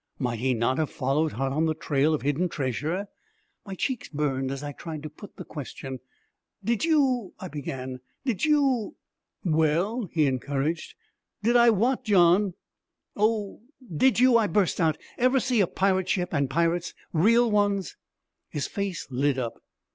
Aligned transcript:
Might 0.17 0.39
he 0.39 0.55
not 0.55 0.79
have 0.79 0.89
followed 0.89 1.33
hot 1.33 1.51
on 1.51 1.67
the 1.67 1.75
trail 1.75 2.15
of 2.15 2.23
hidden 2.23 2.49
treasure? 2.49 3.05
My 3.67 3.75
cheeks 3.75 4.09
burned 4.09 4.49
as 4.49 4.63
I 4.63 4.71
tried 4.71 5.03
to 5.03 5.11
put 5.11 5.35
the 5.35 5.45
question. 5.45 5.99
'Did 6.63 6.83
you,' 6.83 7.35
I 7.39 7.49
began, 7.49 7.99
'did 8.25 8.43
you' 8.43 8.95
'Well?' 9.43 10.09
he 10.11 10.25
encouraged. 10.25 10.95
'Did 11.43 11.55
I 11.55 11.69
what, 11.69 12.03
John?' 12.03 12.55
'Oh, 13.15 13.61
did 13.95 14.19
you,' 14.19 14.37
I 14.39 14.47
burst 14.47 14.81
out, 14.81 14.97
'ever 15.19 15.39
see 15.39 15.61
a 15.61 15.67
pirate 15.67 16.09
ship, 16.09 16.33
an' 16.33 16.47
pirates 16.47 16.95
real 17.13 17.51
ones?' 17.51 17.95
His 18.49 18.65
face 18.65 19.05
lit 19.11 19.37
up. 19.37 19.53